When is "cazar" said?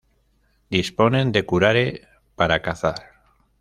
2.63-2.95